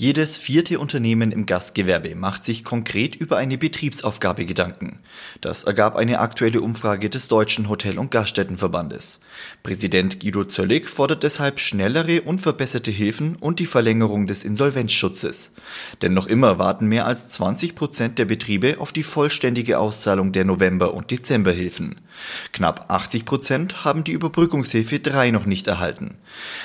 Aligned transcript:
Jedes 0.00 0.36
vierte 0.36 0.78
Unternehmen 0.78 1.32
im 1.32 1.44
Gastgewerbe 1.44 2.14
macht 2.14 2.44
sich 2.44 2.62
konkret 2.62 3.16
über 3.16 3.36
eine 3.36 3.58
Betriebsaufgabe 3.58 4.46
Gedanken. 4.46 5.00
Das 5.40 5.64
ergab 5.64 5.96
eine 5.96 6.20
aktuelle 6.20 6.60
Umfrage 6.60 7.10
des 7.10 7.26
Deutschen 7.26 7.68
Hotel- 7.68 7.98
und 7.98 8.12
Gaststättenverbandes. 8.12 9.18
Präsident 9.64 10.20
Guido 10.20 10.44
Zöllig 10.44 10.88
fordert 10.88 11.24
deshalb 11.24 11.58
schnellere 11.58 12.22
und 12.22 12.40
verbesserte 12.40 12.92
Hilfen 12.92 13.34
und 13.40 13.58
die 13.58 13.66
Verlängerung 13.66 14.28
des 14.28 14.44
Insolvenzschutzes. 14.44 15.50
Denn 16.00 16.14
noch 16.14 16.28
immer 16.28 16.60
warten 16.60 16.86
mehr 16.86 17.04
als 17.04 17.30
20 17.30 17.74
Prozent 17.74 18.20
der 18.20 18.26
Betriebe 18.26 18.76
auf 18.78 18.92
die 18.92 19.02
vollständige 19.02 19.80
Auszahlung 19.80 20.30
der 20.30 20.44
November- 20.44 20.94
und 20.94 21.10
Dezemberhilfen. 21.10 21.96
Knapp 22.52 22.86
80 22.86 23.24
Prozent 23.24 23.84
haben 23.84 24.04
die 24.04 24.12
Überbrückungshilfe 24.12 25.00
3 25.00 25.32
noch 25.32 25.44
nicht 25.44 25.66
erhalten. 25.66 26.14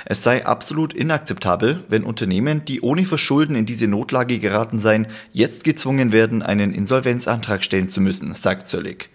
Es 0.05 0.21
sei 0.21 0.45
absolut 0.45 0.93
inakzeptabel, 0.93 1.83
wenn 1.87 2.03
Unternehmen, 2.03 2.65
die 2.65 2.81
ohne 2.81 3.05
Verschulden 3.23 3.55
in 3.55 3.65
diese 3.65 3.87
Notlage 3.87 4.37
geraten 4.37 4.77
seien, 4.77 5.07
jetzt 5.31 5.63
gezwungen 5.63 6.11
werden, 6.11 6.41
einen 6.41 6.73
Insolvenzantrag 6.73 7.63
stellen 7.63 7.87
zu 7.87 8.01
müssen, 8.01 8.35
sagt 8.35 8.67
Zöllig. 8.67 9.11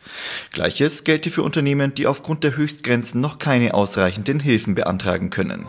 Gleiches 0.51 1.05
gelte 1.05 1.31
für 1.31 1.43
Unternehmen, 1.43 1.95
die 1.95 2.07
aufgrund 2.07 2.43
der 2.43 2.57
Höchstgrenzen 2.57 3.21
noch 3.21 3.39
keine 3.39 3.75
ausreichenden 3.75 4.41
Hilfen 4.41 4.75
beantragen 4.75 5.29
können. 5.29 5.67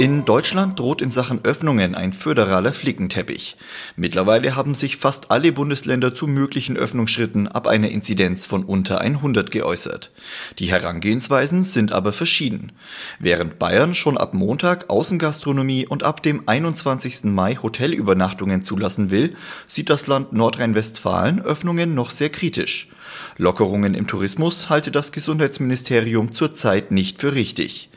In 0.00 0.24
Deutschland 0.24 0.78
droht 0.78 1.02
in 1.02 1.10
Sachen 1.10 1.44
Öffnungen 1.44 1.94
ein 1.94 2.14
föderaler 2.14 2.72
Flickenteppich. 2.72 3.58
Mittlerweile 3.96 4.56
haben 4.56 4.74
sich 4.74 4.96
fast 4.96 5.30
alle 5.30 5.52
Bundesländer 5.52 6.14
zu 6.14 6.26
möglichen 6.26 6.78
Öffnungsschritten 6.78 7.48
ab 7.48 7.66
einer 7.66 7.90
Inzidenz 7.90 8.46
von 8.46 8.64
unter 8.64 9.02
100 9.02 9.50
geäußert. 9.50 10.10
Die 10.58 10.70
Herangehensweisen 10.70 11.64
sind 11.64 11.92
aber 11.92 12.14
verschieden. 12.14 12.72
Während 13.18 13.58
Bayern 13.58 13.92
schon 13.92 14.16
ab 14.16 14.32
Montag 14.32 14.88
Außengastronomie 14.88 15.86
und 15.86 16.02
ab 16.02 16.22
dem 16.22 16.48
21. 16.48 17.24
Mai 17.24 17.56
Hotelübernachtungen 17.56 18.62
zulassen 18.62 19.10
will, 19.10 19.36
sieht 19.66 19.90
das 19.90 20.06
Land 20.06 20.32
Nordrhein-Westfalen 20.32 21.42
Öffnungen 21.42 21.94
noch 21.94 22.10
sehr 22.10 22.30
kritisch. 22.30 22.88
Lockerungen 23.36 23.94
im 23.94 24.06
Tourismus 24.06 24.68
halte 24.68 24.90
das 24.90 25.12
Gesundheitsministerium 25.12 26.32
zurzeit 26.32 26.90
nicht 26.90 27.20
für 27.20 27.34
richtig. 27.34 27.90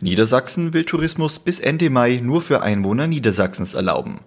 Niedersachsen 0.00 0.72
will 0.72 0.84
Tourismus 0.84 1.38
bis 1.38 1.60
Ende 1.60 1.90
Mai 1.90 2.20
nur 2.22 2.42
für 2.42 2.62
Einwohner 2.62 3.06
Niedersachsens 3.06 3.74
erlauben. 3.74 4.20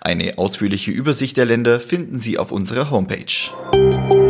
Eine 0.00 0.38
ausführliche 0.38 0.90
Übersicht 0.90 1.36
der 1.36 1.44
Länder 1.44 1.80
finden 1.80 2.18
Sie 2.18 2.38
auf 2.38 2.50
unserer 2.50 2.90
Homepage. 2.90 4.25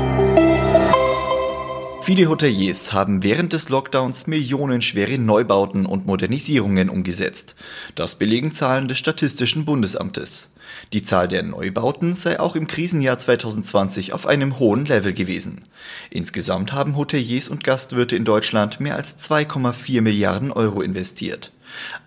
Viele 2.07 2.29
Hoteliers 2.29 2.93
haben 2.93 3.25
während 3.25 3.53
des 3.53 3.69
Lockdowns 3.69 4.29
millionenschwere 4.29 5.19
Neubauten 5.19 5.87
und 5.87 6.07
Modernisierungen 6.07 6.89
umgesetzt. 6.89 7.57
Das 7.97 8.15
belegen 8.15 8.53
Zahlen 8.53 8.87
des 8.87 8.99
Statistischen 8.99 9.65
Bundesamtes. 9.65 10.53
Die 10.93 11.03
Zahl 11.03 11.27
der 11.27 11.43
Neubauten 11.43 12.15
sei 12.15 12.39
auch 12.39 12.55
im 12.55 12.69
Krisenjahr 12.69 13.19
2020 13.19 14.13
auf 14.13 14.25
einem 14.25 14.61
hohen 14.61 14.87
Level 14.87 15.15
gewesen. 15.15 15.63
Insgesamt 16.09 16.73
haben 16.73 16.97
Hoteliers 16.97 17.49
und 17.49 17.65
Gastwirte 17.65 18.15
in 18.15 18.25
Deutschland 18.25 18.79
mehr 18.79 18.95
als 18.95 19.19
2,4 19.29 20.01
Milliarden 20.01 20.53
Euro 20.53 20.83
investiert. 20.83 21.51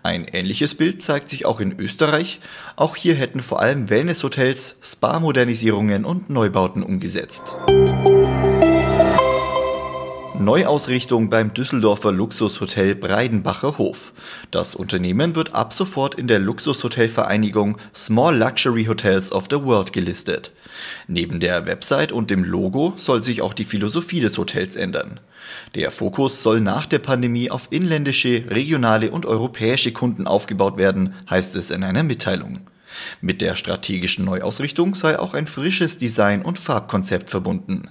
Ein 0.02 0.24
ähnliches 0.24 0.74
Bild 0.76 1.02
zeigt 1.02 1.28
sich 1.28 1.44
auch 1.44 1.60
in 1.60 1.78
Österreich. 1.78 2.40
Auch 2.74 2.96
hier 2.96 3.16
hätten 3.16 3.40
vor 3.40 3.60
allem 3.60 3.90
Wellnesshotels, 3.90 4.78
Spa-Modernisierungen 4.82 6.06
und 6.06 6.30
Neubauten 6.30 6.82
umgesetzt. 6.82 7.54
Neuausrichtung 10.40 11.28
beim 11.28 11.52
Düsseldorfer 11.52 12.12
Luxushotel 12.12 12.94
Breidenbacher 12.94 13.76
Hof. 13.76 14.12
Das 14.50 14.74
Unternehmen 14.74 15.34
wird 15.34 15.54
ab 15.54 15.74
sofort 15.74 16.14
in 16.14 16.28
der 16.28 16.38
Luxushotelvereinigung 16.38 17.76
Small 17.94 18.38
Luxury 18.38 18.86
Hotels 18.86 19.30
of 19.32 19.48
the 19.50 19.62
World 19.62 19.92
gelistet. 19.92 20.52
Neben 21.06 21.40
der 21.40 21.66
Website 21.66 22.10
und 22.10 22.30
dem 22.30 22.42
Logo 22.42 22.94
soll 22.96 23.22
sich 23.22 23.42
auch 23.42 23.52
die 23.52 23.66
Philosophie 23.66 24.20
des 24.20 24.38
Hotels 24.38 24.76
ändern. 24.76 25.20
Der 25.74 25.90
Fokus 25.90 26.42
soll 26.42 26.62
nach 26.62 26.86
der 26.86 27.00
Pandemie 27.00 27.50
auf 27.50 27.68
inländische, 27.70 28.44
regionale 28.48 29.10
und 29.10 29.26
europäische 29.26 29.92
Kunden 29.92 30.26
aufgebaut 30.26 30.78
werden, 30.78 31.14
heißt 31.28 31.54
es 31.54 31.70
in 31.70 31.84
einer 31.84 32.02
Mitteilung. 32.02 32.60
Mit 33.20 33.42
der 33.42 33.56
strategischen 33.56 34.24
Neuausrichtung 34.24 34.94
sei 34.94 35.18
auch 35.18 35.34
ein 35.34 35.46
frisches 35.46 35.98
Design 35.98 36.42
und 36.42 36.58
Farbkonzept 36.58 37.28
verbunden. 37.28 37.90